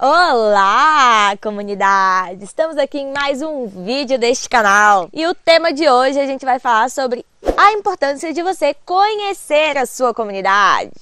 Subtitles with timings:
[0.00, 2.44] Olá, comunidade!
[2.44, 5.08] Estamos aqui em mais um vídeo deste canal.
[5.12, 9.76] E o tema de hoje a gente vai falar sobre a importância de você conhecer
[9.76, 10.92] a sua comunidade.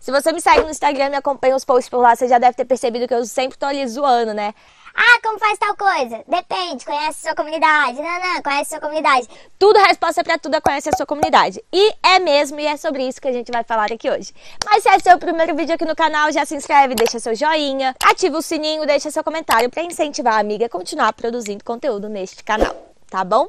[0.00, 2.54] Se você me segue no Instagram e acompanha os posts por lá, você já deve
[2.54, 4.54] ter percebido que eu sempre tô ali zoando, né?
[5.00, 6.24] Ah, como faz tal coisa?
[6.26, 8.02] Depende, conhece sua comunidade.
[8.02, 9.28] Não, não, conhece sua comunidade.
[9.56, 11.62] Tudo, resposta para tudo é a sua comunidade.
[11.72, 14.34] E é mesmo, e é sobre isso que a gente vai falar aqui hoje.
[14.66, 17.94] Mas se é seu primeiro vídeo aqui no canal, já se inscreve, deixa seu joinha,
[18.02, 22.42] ativa o sininho, deixa seu comentário para incentivar a amiga a continuar produzindo conteúdo neste
[22.42, 22.74] canal,
[23.08, 23.46] tá bom?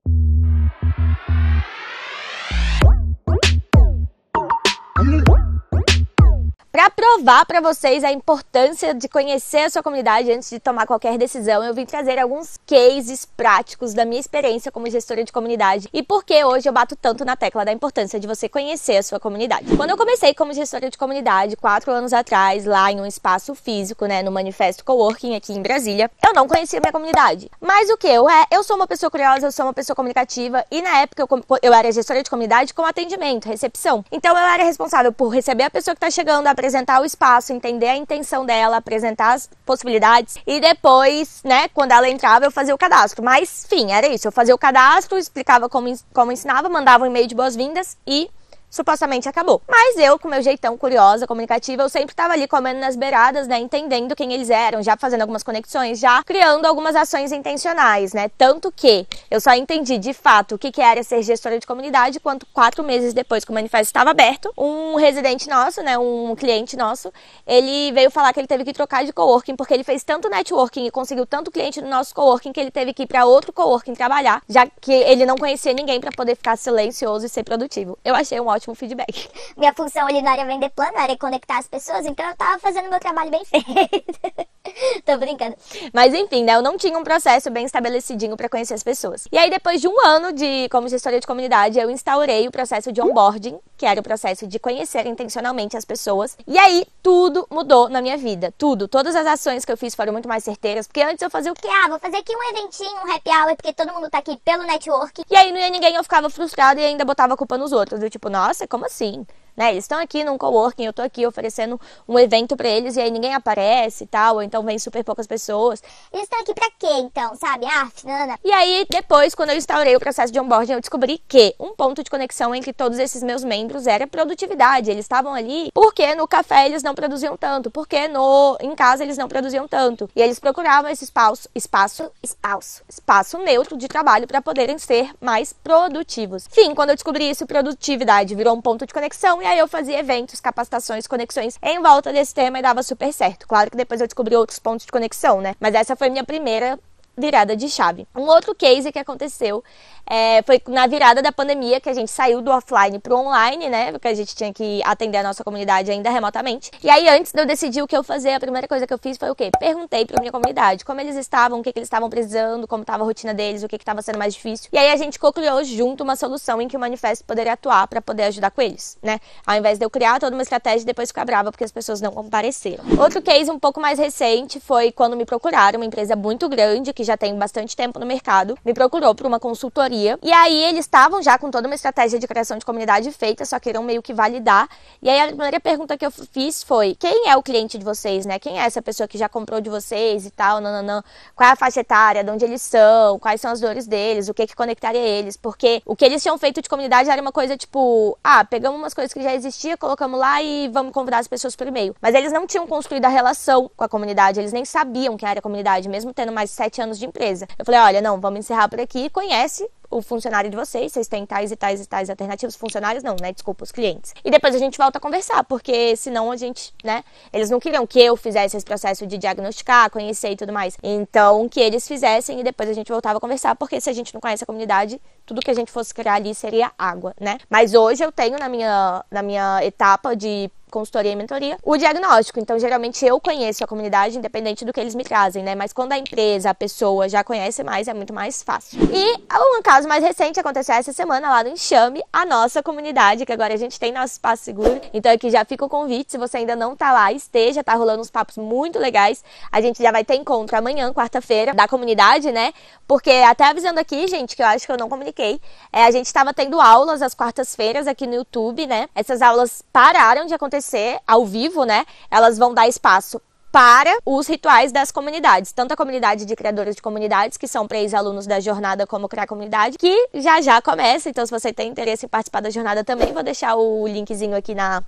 [6.80, 11.18] Para provar para vocês a importância de conhecer a sua comunidade antes de tomar qualquer
[11.18, 16.02] decisão, eu vim trazer alguns cases práticos da minha experiência como gestora de comunidade e
[16.02, 19.20] por que hoje eu bato tanto na tecla da importância de você conhecer a sua
[19.20, 19.76] comunidade.
[19.76, 24.06] Quando eu comecei como gestora de comunidade, quatro anos atrás, lá em um espaço físico,
[24.06, 27.52] né, no Manifesto Coworking aqui em Brasília, eu não conhecia minha comunidade.
[27.60, 28.46] Mas o que eu é?
[28.50, 31.74] Eu sou uma pessoa curiosa, eu sou uma pessoa comunicativa e na época eu, eu
[31.74, 34.06] era gestora de comunidade com atendimento, recepção.
[34.10, 37.52] Então eu era responsável por receber a pessoa que está chegando, apresentar apresentar o espaço,
[37.52, 42.76] entender a intenção dela, apresentar as possibilidades e depois, né, quando ela entrava, eu fazia
[42.76, 43.24] o cadastro.
[43.24, 44.28] Mas, enfim, era isso.
[44.28, 48.30] Eu fazia o cadastro, explicava como, como ensinava, mandava um e-mail de boas-vindas e
[48.70, 49.62] supostamente acabou.
[49.68, 53.60] Mas eu, com meu jeitão curiosa, comunicativa, eu sempre estava ali comendo nas beiradas, né,
[53.60, 58.30] entendendo quem eles eram, já fazendo algumas conexões, já criando algumas ações intencionais, né?
[58.38, 62.20] Tanto que eu só entendi de fato o que, que era ser gestora de comunidade
[62.20, 66.78] quando quatro meses depois que o manifesto estava aberto, um residente nosso, né, um cliente
[66.78, 67.12] nosso,
[67.48, 70.86] ele veio falar que ele teve que trocar de coworking porque ele fez tanto networking
[70.86, 73.94] e conseguiu tanto cliente no nosso coworking que ele teve que ir para outro coworking
[73.94, 77.98] trabalhar, já que ele não conhecia ninguém para poder ficar silencioso e ser produtivo.
[78.04, 79.30] Eu achei um ótimo ótimo feedback.
[79.58, 82.90] Minha função ali não era vender plano, era conectar as pessoas, então eu tava fazendo
[82.90, 84.50] meu trabalho bem feito.
[85.06, 85.56] Tô brincando.
[85.94, 86.56] Mas enfim, né?
[86.56, 89.28] Eu não tinha um processo bem estabelecidinho para conhecer as pessoas.
[89.32, 92.92] E aí, depois de um ano de como gestora de comunidade, eu instaurei o processo
[92.92, 96.38] de onboarding, que era o processo de conhecer intencionalmente as pessoas.
[96.48, 98.54] E aí, tudo mudou na minha vida.
[98.58, 98.88] Tudo.
[98.88, 100.88] Todas as ações que eu fiz foram muito mais certeiras.
[100.88, 101.68] Porque antes eu fazia o quê?
[101.84, 104.64] Ah, vou fazer aqui um eventinho, um happy hour, porque todo mundo tá aqui pelo
[104.64, 105.24] network.
[105.30, 108.00] E aí não ia ninguém, eu ficava frustrada e ainda botava a culpa nos outros.
[108.00, 109.26] Do tipo, nossa, como assim?
[109.60, 109.72] Né?
[109.72, 113.12] Eles estão aqui num coworking, eu tô aqui oferecendo um evento para eles e aí
[113.12, 115.84] ninguém aparece e tal, ou então vem super poucas pessoas.
[116.14, 117.66] Eles estão aqui para quê, então, sabe?
[117.66, 118.40] Ah, Nana.
[118.42, 122.02] E aí, depois, quando eu instaurei o processo de onboarding, eu descobri que um ponto
[122.02, 124.90] de conexão entre todos esses meus membros era produtividade.
[124.90, 129.18] Eles estavam ali porque no café eles não produziam tanto, porque no em casa eles
[129.18, 130.10] não produziam tanto.
[130.16, 135.52] E eles procuravam esse espaço, espaço, espaço, espaço neutro de trabalho para poderem ser mais
[135.52, 136.48] produtivos.
[136.50, 140.00] Enfim, quando eu descobri isso, produtividade virou um ponto de conexão e aí eu fazia
[140.00, 143.48] eventos, capacitações, conexões em volta desse tema e dava super certo.
[143.48, 145.56] Claro que depois eu descobri outros pontos de conexão, né?
[145.60, 146.80] Mas essa foi minha primeira
[147.20, 148.08] virada de chave.
[148.16, 149.64] Um outro case que aconteceu
[150.10, 153.70] é, foi na virada da pandemia que a gente saiu do offline para o online,
[153.70, 153.92] né?
[153.92, 156.72] Porque a gente tinha que atender a nossa comunidade ainda remotamente.
[156.84, 158.98] E aí, antes de eu decidir o que eu fazer, a primeira coisa que eu
[158.98, 159.52] fiz foi o quê?
[159.60, 163.04] Perguntei para minha comunidade como eles estavam, o que, que eles estavam precisando, como estava
[163.04, 164.70] a rotina deles, o que estava sendo mais difícil.
[164.74, 168.02] E aí a gente co-criou junto uma solução em que o manifesto poderia atuar para
[168.02, 169.20] poder ajudar com eles, né?
[169.46, 172.02] Ao invés de eu criar toda uma estratégia e depois ficar brava porque as pessoas
[172.02, 172.84] não compareceram.
[173.00, 177.04] Outro case um pouco mais recente foi quando me procuraram, uma empresa muito grande que
[177.04, 181.22] já tem bastante tempo no mercado, me procurou para uma consultoria e aí eles estavam
[181.22, 184.68] já com toda uma estratégia de criação de comunidade feita, só queriam meio que validar.
[185.02, 188.26] E aí a primeira pergunta que eu fiz foi: quem é o cliente de vocês,
[188.26, 188.40] né?
[188.40, 191.04] Quem é essa pessoa que já comprou de vocês e tal, nananã?
[191.36, 194.34] Qual é a faixa etária, de onde eles são, quais são as dores deles, o
[194.34, 195.38] que que conectaria eles?
[195.38, 198.94] Porque o que eles tinham feito de comunidade era uma coisa tipo, ah, pegamos umas
[198.94, 201.96] coisas que já existia, colocamos lá e vamos convidar as pessoas por e-mail.
[202.02, 205.42] Mas eles não tinham construído a relação com a comunidade, eles nem sabiam que era
[205.42, 207.48] comunidade, mesmo tendo mais sete anos de empresa.
[207.58, 211.26] Eu falei, olha, não, vamos encerrar por aqui, conhece o funcionário de vocês, vocês têm
[211.26, 213.32] tais e tais e tais alternativas, funcionários não, né?
[213.32, 214.14] Desculpa, os clientes.
[214.24, 217.04] E depois a gente volta a conversar, porque senão a gente, né?
[217.34, 220.78] Eles não queriam que eu fizesse esse processo de diagnosticar, conhecer e tudo mais.
[220.84, 224.14] Então, que eles fizessem e depois a gente voltava a conversar, porque se a gente
[224.14, 227.40] não conhece a comunidade, tudo que a gente fosse criar ali seria água, né?
[227.50, 232.40] Mas hoje eu tenho na minha, na minha etapa de consultoria e mentoria, o diagnóstico.
[232.40, 235.56] Então, geralmente eu conheço a comunidade, independente do que eles me trazem, né?
[235.56, 238.80] Mas quando a empresa, a pessoa já conhece mais, é muito mais fácil.
[238.94, 239.20] E
[239.60, 243.54] um caso mais recente aconteceu essa semana lá no Enxame, a nossa comunidade, que agora
[243.54, 244.80] a gente tem nosso espaço seguro.
[244.94, 248.02] Então, aqui já fica o convite, se você ainda não tá lá, esteja, tá rolando
[248.02, 249.24] uns papos muito legais.
[249.52, 252.54] A gente já vai ter encontro amanhã, quarta-feira, da comunidade, né?
[252.88, 255.42] Porque até avisando aqui, gente, que eu acho que eu não comuniquei,
[255.74, 258.88] é, a gente estava tendo aulas às quartas-feiras aqui no YouTube, né?
[258.96, 261.86] Essas aulas pararam de acontecer acontecer ao vivo, né?
[262.12, 263.22] Elas vão dar espaço
[263.52, 267.80] para os rituais das comunidades, tanto a comunidade de criadores de comunidades, que são para
[267.80, 271.10] ex-alunos da jornada, como criar comunidade, que já já começa.
[271.10, 274.54] Então, se você tem interesse em participar da jornada também, vou deixar o linkzinho aqui
[274.54, 274.84] na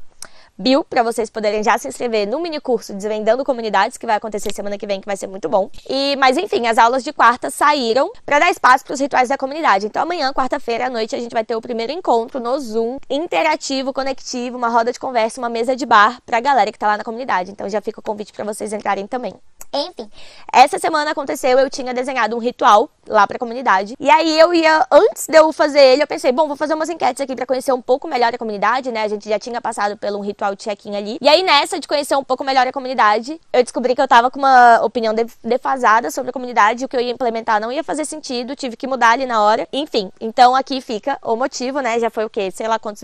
[0.61, 4.53] Bill, para vocês poderem já se inscrever no mini curso Desvendando Comunidades, que vai acontecer
[4.53, 5.71] semana que vem, que vai ser muito bom.
[5.89, 9.37] E, mas enfim, as aulas de quarta saíram para dar espaço para os rituais da
[9.39, 9.87] comunidade.
[9.87, 13.91] Então amanhã, quarta-feira à noite, a gente vai ter o primeiro encontro no Zoom, interativo,
[13.91, 16.97] conectivo, uma roda de conversa, uma mesa de bar para a galera que tá lá
[16.97, 17.49] na comunidade.
[17.49, 19.33] Então já fica o convite para vocês entrarem também.
[19.73, 20.09] Enfim,
[20.51, 23.95] essa semana aconteceu, eu tinha desenhado um ritual lá pra comunidade.
[23.97, 26.89] E aí eu ia, antes de eu fazer ele, eu pensei, bom, vou fazer umas
[26.89, 29.03] enquetes aqui para conhecer um pouco melhor a comunidade, né?
[29.03, 31.17] A gente já tinha passado pelo um ritual check-in ali.
[31.21, 34.29] E aí nessa de conhecer um pouco melhor a comunidade, eu descobri que eu tava
[34.29, 38.03] com uma opinião defasada sobre a comunidade, o que eu ia implementar não ia fazer
[38.03, 39.67] sentido, tive que mudar ali na hora.
[39.71, 41.97] Enfim, então aqui fica o motivo, né?
[41.97, 42.51] Já foi o quê?
[42.51, 43.03] Sei lá quantos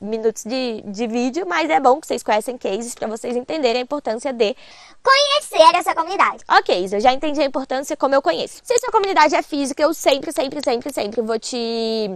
[0.00, 3.84] minutos de, de vídeo, mas é bom que vocês conhecem cases para vocês entenderem a
[3.84, 4.56] importância de
[5.02, 6.03] conhecer essa comunidade.
[6.48, 8.60] Ok, eu já entendi a importância como eu conheço.
[8.62, 12.10] Se sua comunidade é física, eu sempre, sempre, sempre, sempre vou te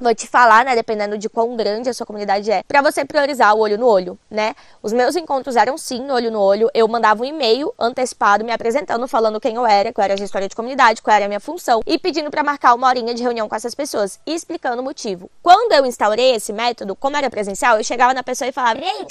[0.00, 3.54] vou te falar, né, dependendo de quão grande a sua comunidade é, para você priorizar
[3.54, 4.54] o olho no olho, né?
[4.82, 6.70] Os meus encontros eram sim no olho no olho.
[6.72, 10.48] Eu mandava um e-mail antecipado me apresentando, falando quem eu era, qual era a gestora
[10.48, 13.48] de comunidade, qual era a minha função e pedindo para marcar uma horinha de reunião
[13.48, 15.30] com essas pessoas e explicando o motivo.
[15.42, 19.06] Quando eu instaurei esse método, como era presencial, eu chegava na pessoa e falava: "Ei,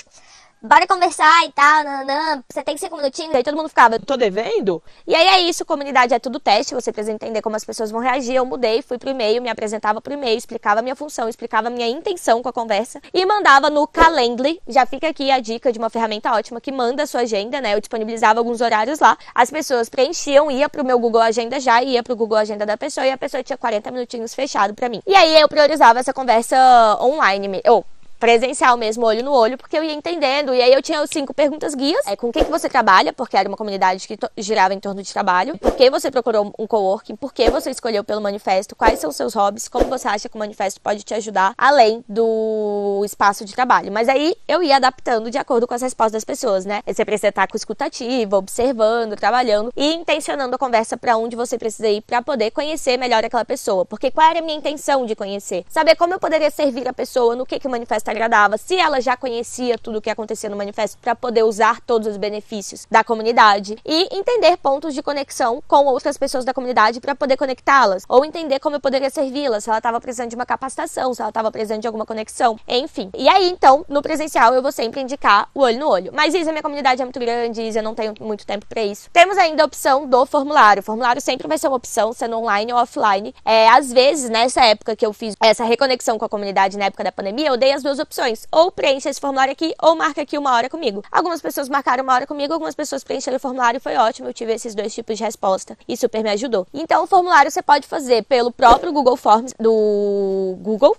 [0.61, 3.33] bora conversar e tal, nanã, você tem cinco minutinhos.
[3.35, 4.81] Aí todo mundo ficava, tô devendo?
[5.05, 8.01] E aí é isso, comunidade é tudo teste, você precisa entender como as pessoas vão
[8.01, 8.35] reagir.
[8.35, 11.71] Eu mudei, fui pro e-mail, me apresentava pro e-mail, explicava a minha função, explicava a
[11.71, 14.61] minha intenção com a conversa e mandava no Calendly.
[14.67, 17.75] Já fica aqui a dica de uma ferramenta ótima que manda a sua agenda, né?
[17.75, 19.17] Eu disponibilizava alguns horários lá.
[19.33, 23.05] As pessoas preenchiam, ia pro meu Google Agenda já, ia pro Google Agenda da pessoa
[23.05, 25.01] e a pessoa tinha 40 minutinhos fechado para mim.
[25.05, 26.57] E aí eu priorizava essa conversa
[27.01, 27.85] online, ou
[28.19, 30.53] presencial mesmo, olho no olho, porque eu ia entendendo.
[30.53, 32.05] E aí eu tinha os cinco perguntas guias.
[32.07, 35.11] É, com quem que você trabalha, porque era uma comunidade que girava em torno de
[35.11, 35.57] trabalho.
[35.57, 37.15] Por que você procurou um coworking?
[37.15, 38.75] Por que você escolheu pelo manifesto?
[38.75, 39.67] Quais são os seus hobbies?
[39.67, 43.91] Como você acha que o manifesto pode te ajudar além do espaço de trabalho?
[43.91, 46.81] Mas aí eu ia adaptando de acordo com as respostas das pessoas, né?
[46.85, 51.87] Você precisa estar com escutativa, observando, trabalhando e intencionando a conversa para onde você precisa
[51.87, 53.85] ir para poder conhecer melhor aquela pessoa.
[53.85, 55.65] Porque qual era a minha intenção de conhecer?
[55.69, 59.01] Saber como eu poderia servir a pessoa, no que, que o manifesto agradava, se ela
[59.01, 63.03] já conhecia tudo o que acontecia no manifesto para poder usar todos os benefícios da
[63.03, 68.25] comunidade e entender pontos de conexão com outras pessoas da comunidade para poder conectá-las ou
[68.25, 71.51] entender como eu poderia servi-las, se ela estava precisando de uma capacitação, se ela estava
[71.51, 73.09] precisando de alguma conexão, enfim.
[73.15, 76.11] E aí, então, no presencial eu vou sempre indicar o olho no olho.
[76.13, 79.09] Mas Isa, minha comunidade é muito grande, Isa, eu não tenho muito tempo para isso.
[79.11, 80.81] Temos ainda a opção do formulário.
[80.81, 83.33] O formulário sempre vai ser uma opção, sendo online ou offline.
[83.43, 87.03] É, às vezes, nessa época que eu fiz essa reconexão com a comunidade na época
[87.03, 88.47] da pandemia, eu dei as duas duas opções.
[88.51, 91.03] Ou preencha esse formulário aqui, ou marca aqui uma hora comigo.
[91.11, 94.29] Algumas pessoas marcaram uma hora comigo, algumas pessoas preencheram o formulário e foi ótimo.
[94.29, 96.67] Eu tive esses dois tipos de resposta e super me ajudou.
[96.73, 100.95] Então, o formulário você pode fazer pelo próprio Google Forms do Google,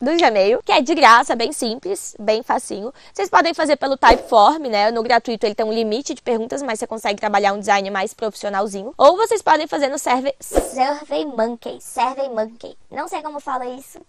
[0.00, 2.92] do Gmail, que é de graça, bem simples, bem facinho.
[3.12, 4.90] Vocês podem fazer pelo Typeform, né?
[4.90, 8.14] No gratuito ele tem um limite de perguntas, mas você consegue trabalhar um design mais
[8.14, 8.94] profissionalzinho.
[8.96, 10.34] Ou vocês podem fazer no Survey...
[10.40, 12.78] Survey Monkey, Survey Monkey.
[12.90, 14.00] Não sei como fala isso.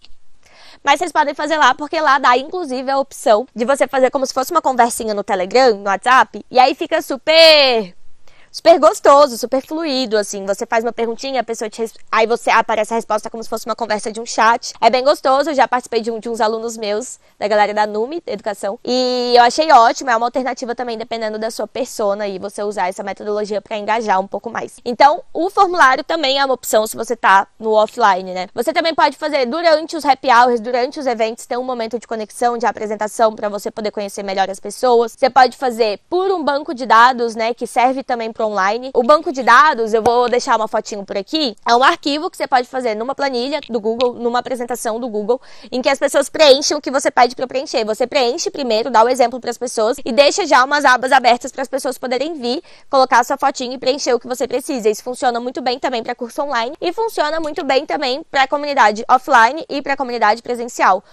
[0.84, 4.26] Mas vocês podem fazer lá, porque lá dá inclusive a opção de você fazer como
[4.26, 7.96] se fosse uma conversinha no Telegram, no WhatsApp, e aí fica super
[8.52, 10.46] super gostoso, super fluido, assim.
[10.46, 13.66] Você faz uma perguntinha, a pessoa te aí você aparece a resposta como se fosse
[13.66, 14.74] uma conversa de um chat.
[14.82, 17.88] É bem gostoso, eu já participei de, um, de uns alunos meus, da galera da
[17.88, 22.38] NUME, Educação, e eu achei ótimo, é uma alternativa também dependendo da sua persona e
[22.38, 24.80] você usar essa metodologia para engajar um pouco mais.
[24.84, 28.48] Então, o formulário também é uma opção se você tá no offline, né?
[28.54, 32.06] Você também pode fazer durante os happy hours, durante os eventos, ter um momento de
[32.06, 35.16] conexão, de apresentação para você poder conhecer melhor as pessoas.
[35.18, 38.92] Você pode fazer por um banco de dados, né, que serve também online.
[38.94, 42.38] O banco de dados, eu vou deixar uma fotinho por aqui, é um arquivo que
[42.38, 46.30] você pode fazer numa planilha do Google, numa apresentação do Google, em que as pessoas
[46.30, 47.86] preenchem o que você pede para preencher.
[47.86, 51.52] Você preenche primeiro, dá o exemplo para as pessoas e deixa já umas abas abertas
[51.52, 54.90] para as pessoas poderem vir, colocar a sua fotinho e preencher o que você precisa.
[54.90, 58.48] Isso funciona muito bem também para curso online e funciona muito bem também para a
[58.48, 61.04] comunidade offline e para a comunidade presencial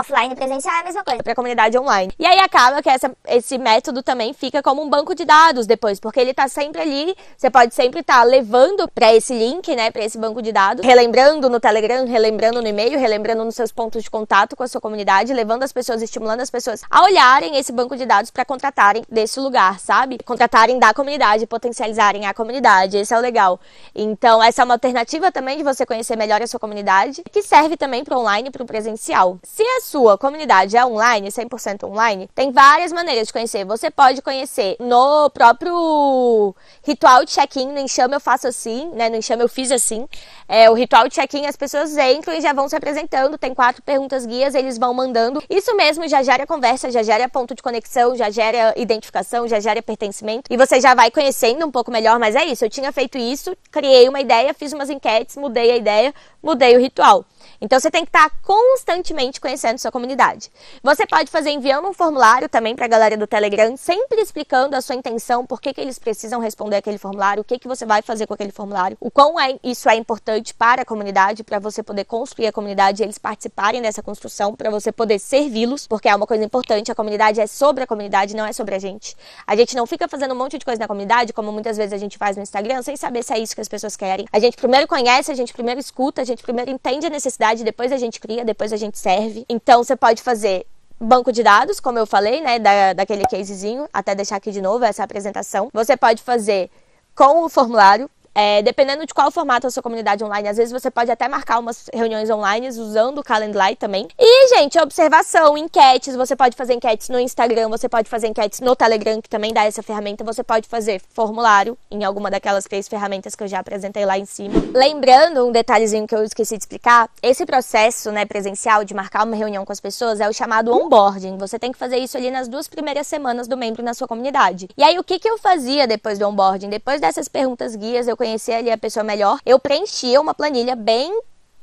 [0.00, 1.22] offline presencial é a mesma coisa.
[1.22, 2.12] Para a comunidade online.
[2.18, 6.00] E aí acaba que essa, esse método também fica como um banco de dados depois,
[6.00, 9.90] porque ele está sempre ali, você pode sempre estar tá levando para esse link, né,
[9.90, 14.02] para esse banco de dados, relembrando no Telegram, relembrando no e-mail, relembrando nos seus pontos
[14.02, 17.72] de contato com a sua comunidade, levando as pessoas, estimulando as pessoas a olharem esse
[17.72, 20.18] banco de dados para contratarem desse lugar, sabe?
[20.24, 22.96] Contratarem da comunidade, potencializarem a comunidade.
[22.96, 23.60] Esse é o legal.
[23.94, 27.76] Então, essa é uma alternativa também de você conhecer melhor a sua comunidade, que serve
[27.76, 29.38] também para online e para o presencial.
[29.42, 33.64] Se a sua comunidade é online, 100% online, tem várias maneiras de conhecer.
[33.64, 39.08] Você pode conhecer no próprio ritual de check-in, no Enxame eu faço assim, né?
[39.08, 40.08] No Enxame eu fiz assim.
[40.48, 43.80] É, o ritual de check-in, as pessoas entram e já vão se apresentando, tem quatro
[43.82, 45.42] perguntas guias, eles vão mandando.
[45.48, 49.80] Isso mesmo já gera conversa, já gera ponto de conexão, já gera identificação, já gera
[49.80, 50.52] pertencimento.
[50.52, 52.64] E você já vai conhecendo um pouco melhor, mas é isso.
[52.64, 56.12] Eu tinha feito isso, criei uma ideia, fiz umas enquetes, mudei a ideia,
[56.42, 57.24] mudei o ritual.
[57.60, 60.50] Então você tem que estar constantemente conhecendo sua comunidade.
[60.82, 64.80] Você pode fazer enviando um formulário também para a galera do Telegram, sempre explicando a
[64.80, 68.02] sua intenção, por que, que eles precisam responder aquele formulário, o que, que você vai
[68.02, 71.82] fazer com aquele formulário, o quão é, isso é importante para a comunidade, para você
[71.82, 76.14] poder construir a comunidade e eles participarem dessa construção, para você poder servi-los, porque é
[76.14, 79.16] uma coisa importante, a comunidade é sobre a comunidade, não é sobre a gente.
[79.46, 81.98] A gente não fica fazendo um monte de coisa na comunidade, como muitas vezes a
[81.98, 84.26] gente faz no Instagram, sem saber se é isso que as pessoas querem.
[84.32, 87.92] A gente primeiro conhece, a gente primeiro escuta, a gente primeiro entende a necessidade, depois
[87.92, 89.44] a gente cria, depois a gente serve.
[89.48, 90.66] Então você pode fazer
[90.98, 94.84] banco de dados, como eu falei, né, da, daquele casezinho, até deixar aqui de novo
[94.84, 95.68] essa apresentação.
[95.72, 96.70] Você pode fazer
[97.14, 100.90] com o formulário, é, dependendo de qual formato a sua comunidade online, às vezes você
[100.90, 104.06] pode até marcar umas reuniões online usando o Calendly também.
[104.18, 108.76] E, gente, observação, enquetes, você pode fazer enquetes no Instagram, você pode fazer enquetes no
[108.76, 113.34] Telegram, que também dá essa ferramenta, você pode fazer formulário em alguma daquelas três ferramentas
[113.34, 114.54] que eu já apresentei lá em cima.
[114.74, 119.34] Lembrando um detalhezinho que eu esqueci de explicar, esse processo, né, presencial de marcar uma
[119.34, 121.38] reunião com as pessoas é o chamado onboarding.
[121.38, 124.68] Você tem que fazer isso ali nas duas primeiras semanas do membro na sua comunidade.
[124.76, 126.68] E aí, o que, que eu fazia depois do onboarding?
[126.68, 131.16] Depois dessas perguntas guias, eu conhecer ali a pessoa melhor, eu preenchia uma planilha bem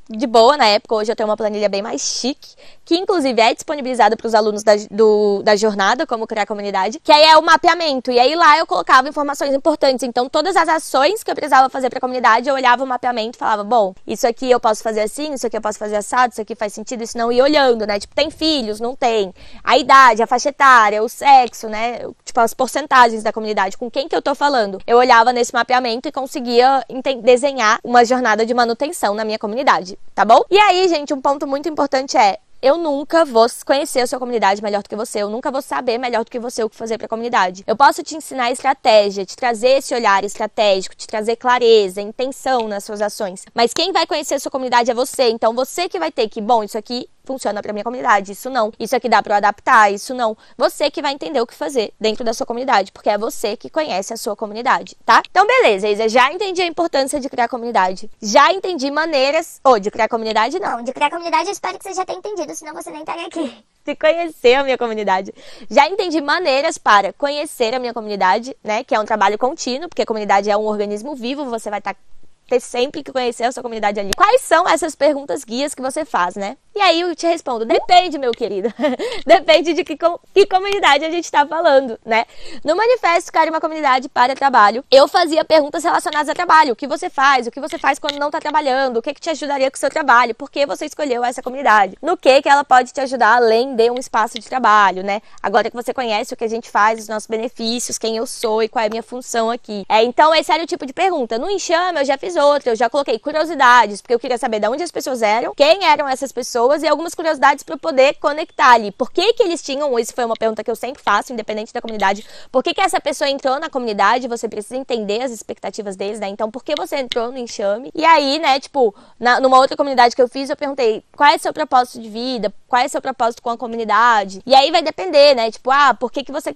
[0.10, 0.96] de boa na época.
[0.96, 2.56] Hoje eu tenho uma planilha bem mais chique,
[2.86, 7.12] que inclusive é disponibilizada para os alunos da, do, da jornada, como criar comunidade, que
[7.12, 8.12] aí é o mapeamento.
[8.12, 10.04] E aí lá eu colocava informações importantes.
[10.04, 13.38] Então, todas as ações que eu precisava fazer para a comunidade, eu olhava o mapeamento
[13.38, 16.32] e falava: bom, isso aqui eu posso fazer assim, isso aqui eu posso fazer assado,
[16.32, 17.32] isso aqui faz sentido, isso não.
[17.32, 18.00] E olhando, né?
[18.00, 19.34] Tipo, tem filhos, não tem.
[19.64, 22.00] A idade, a faixa etária, o sexo, né?
[22.26, 24.80] Tipo, as porcentagens da comunidade, com quem que eu tô falando.
[24.86, 26.84] Eu olhava nesse mapeamento e conseguia
[27.24, 30.42] desenhar uma jornada de manutenção na minha comunidade, tá bom?
[30.50, 34.64] E aí, gente, um ponto muito importante é eu nunca vou conhecer a sua comunidade
[34.64, 36.98] melhor do que você, eu nunca vou saber melhor do que você o que fazer
[36.98, 37.62] para a comunidade.
[37.68, 42.86] Eu posso te ensinar estratégia, te trazer esse olhar estratégico, te trazer clareza, intenção nas
[42.86, 43.44] suas ações.
[43.54, 46.40] Mas quem vai conhecer a sua comunidade é você, então você que vai ter que,
[46.40, 48.72] bom, isso aqui funciona para minha comunidade, isso não.
[48.78, 50.36] Isso aqui dá para eu adaptar, isso não.
[50.58, 53.70] Você que vai entender o que fazer dentro da sua comunidade, porque é você que
[53.70, 55.24] conhece a sua comunidade, tá?
[55.30, 58.10] Então, beleza, Isa, já entendi a importância de criar comunidade.
[58.22, 60.74] Já entendi maneiras, ou de criar comunidade não.
[60.74, 63.28] Não, de criar comunidade eu espero que você já tenha entendido, senão você nem estaria
[63.28, 63.54] aqui.
[63.84, 65.34] De conhecer a minha comunidade.
[65.70, 68.82] Já entendi maneiras para conhecer a minha comunidade, né?
[68.82, 71.94] Que é um trabalho contínuo, porque a comunidade é um organismo vivo, você vai estar
[71.94, 72.00] tá
[72.48, 74.12] ter sempre que conhecer a sua comunidade ali.
[74.16, 76.56] Quais são essas perguntas guias que você faz, né?
[76.76, 78.74] E aí eu te respondo, depende, meu querido.
[79.28, 82.26] depende de que, que comunidade a gente está falando, né?
[82.64, 86.74] No manifesto Cara uma Comunidade para Trabalho, eu fazia perguntas relacionadas a trabalho.
[86.74, 87.46] O que você faz?
[87.46, 88.98] O que você faz quando não está trabalhando?
[88.98, 90.34] O que, que te ajudaria com o seu trabalho?
[90.34, 91.96] Por que você escolheu essa comunidade?
[92.02, 95.22] No que que ela pode te ajudar além de um espaço de trabalho, né?
[95.44, 98.64] Agora que você conhece o que a gente faz, os nossos benefícios, quem eu sou
[98.64, 99.86] e qual é a minha função aqui.
[99.88, 101.38] É, então, esse era o tipo de pergunta.
[101.38, 104.68] No Enxame, eu já fiz outra, eu já coloquei curiosidades, porque eu queria saber de
[104.68, 108.72] onde as pessoas eram, quem eram essas pessoas pessoas e algumas curiosidades para poder conectar
[108.72, 108.92] ali.
[108.92, 111.82] Por que, que eles tinham, isso foi uma pergunta que eu sempre faço, independente da
[111.82, 114.28] comunidade, por que, que essa pessoa entrou na comunidade?
[114.28, 116.28] Você precisa entender as expectativas deles, né?
[116.28, 117.92] Então, por que você entrou no enxame?
[117.94, 121.36] E aí, né, tipo, na, numa outra comunidade que eu fiz, eu perguntei qual é
[121.36, 124.42] o seu propósito de vida, qual é o seu propósito com a comunidade.
[124.46, 125.52] E aí vai depender, né?
[125.52, 126.56] Tipo, ah, por que, que você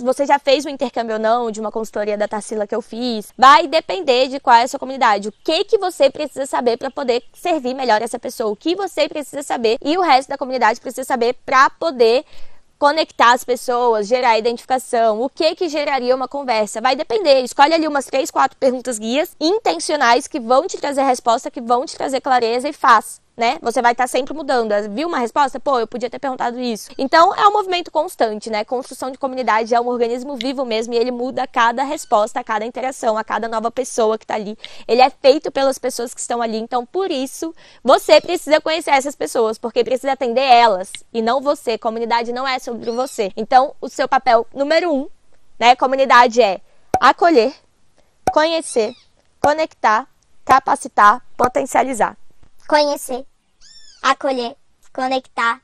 [0.00, 3.32] você já fez o intercâmbio ou não de uma consultoria da Tarsila que eu fiz.
[3.36, 5.28] Vai depender de qual é a sua comunidade.
[5.28, 8.50] O que que você precisa saber para poder servir melhor essa pessoa.
[8.50, 12.24] O que você precisa saber e o resto da comunidade precisa saber para poder
[12.78, 17.40] conectar as pessoas, gerar identificação, o que que geraria uma conversa, vai depender.
[17.40, 21.86] Escolhe ali umas três, quatro perguntas guias intencionais que vão te trazer resposta, que vão
[21.86, 23.58] te trazer clareza e faz né?
[23.60, 24.72] Você vai estar tá sempre mudando.
[24.90, 25.60] Viu uma resposta?
[25.60, 26.90] Pô, eu podia ter perguntado isso.
[26.96, 28.64] Então, é um movimento constante, né?
[28.64, 32.44] Construção de comunidade é um organismo vivo mesmo e ele muda a cada resposta, a
[32.44, 34.56] cada interação, a cada nova pessoa que está ali.
[34.88, 36.56] Ele é feito pelas pessoas que estão ali.
[36.56, 41.76] Então, por isso, você precisa conhecer essas pessoas, porque precisa atender elas e não você.
[41.76, 43.30] Comunidade não é sobre você.
[43.36, 45.08] Então, o seu papel número um,
[45.58, 45.76] né?
[45.76, 46.60] Comunidade é
[46.98, 47.52] acolher,
[48.32, 48.94] conhecer,
[49.42, 50.08] conectar,
[50.42, 52.16] capacitar, potencializar
[52.68, 53.24] conhecer,
[54.02, 54.56] acolher,
[54.92, 55.60] conectar.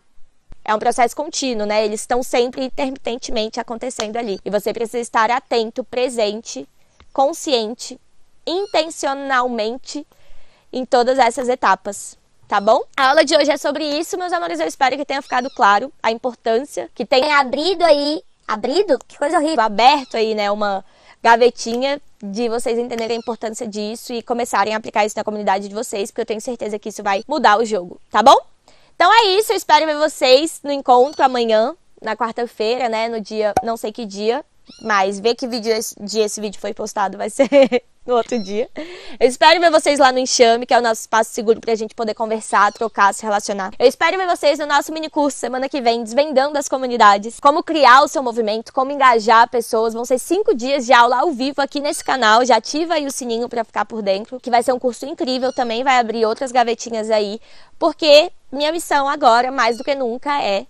[0.65, 1.85] É um processo contínuo, né?
[1.85, 4.39] Eles estão sempre intermitentemente acontecendo ali.
[4.45, 6.69] E você precisa estar atento, presente,
[7.13, 8.01] consciente,
[8.47, 10.07] intencionalmente
[10.73, 12.17] em todas essas etapas
[12.53, 12.83] tá bom?
[12.95, 14.61] A aula de hoje é sobre isso, meus amores.
[14.61, 17.23] Eu espero que tenha ficado claro a importância que tem.
[17.23, 18.23] Tem abrido aí.
[18.47, 18.99] Abrido?
[19.09, 19.63] Que coisa horrível.
[19.63, 20.51] Aberto aí, né?
[20.51, 20.85] Uma
[21.23, 25.75] gavetinha de vocês entenderem a importância disso e começarem a aplicar isso na comunidade de
[25.75, 28.37] vocês, porque eu tenho certeza que isso vai mudar o jogo, tá bom?
[28.95, 33.09] Então é isso, eu espero ver vocês no encontro amanhã, na quarta-feira, né?
[33.09, 34.45] No dia, não sei que dia,
[34.83, 37.49] mas ver que vídeo esse, dia esse vídeo foi postado vai ser
[38.07, 38.69] no outro dia.
[39.19, 41.95] Eu espero ver vocês lá no Enxame, que é o nosso espaço seguro pra gente
[41.95, 43.73] poder conversar, trocar, se relacionar.
[43.79, 47.63] Eu espero ver vocês no nosso mini curso semana que vem, desvendando as comunidades, como
[47.63, 49.95] criar o seu movimento, como engajar pessoas.
[49.95, 52.45] Vão ser cinco dias de aula ao vivo aqui nesse canal.
[52.45, 55.53] Já ativa aí o sininho para ficar por dentro, que vai ser um curso incrível.
[55.53, 57.41] Também vai abrir outras gavetinhas aí,
[57.79, 60.67] porque minha missão agora, mais do que nunca, é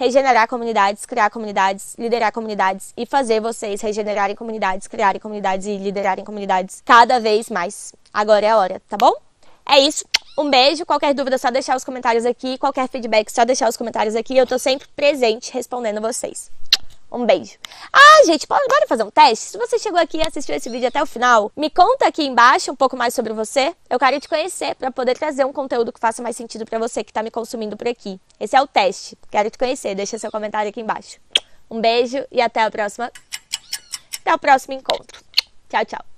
[0.00, 6.24] regenerar comunidades, criar comunidades, liderar comunidades e fazer vocês regenerarem comunidades, criarem comunidades e liderarem
[6.24, 7.92] comunidades cada vez mais.
[8.10, 9.12] Agora é a hora, tá bom?
[9.68, 10.06] É isso.
[10.38, 10.86] Um beijo.
[10.86, 12.56] Qualquer dúvida, só deixar os comentários aqui.
[12.56, 14.34] Qualquer feedback, só deixar os comentários aqui.
[14.34, 16.50] Eu tô sempre presente respondendo vocês.
[17.10, 17.58] Um beijo.
[17.92, 19.46] Ah, gente, bora fazer um teste?
[19.46, 22.70] Se você chegou aqui e assistiu esse vídeo até o final, me conta aqui embaixo
[22.70, 23.74] um pouco mais sobre você.
[23.88, 27.02] Eu quero te conhecer para poder trazer um conteúdo que faça mais sentido para você
[27.02, 28.20] que está me consumindo por aqui.
[28.38, 29.18] Esse é o teste.
[29.30, 29.94] Quero te conhecer.
[29.94, 31.18] Deixa seu comentário aqui embaixo.
[31.68, 33.10] Um beijo e até a próxima.
[34.20, 35.20] Até o próximo encontro.
[35.68, 36.10] Tchau, tchau.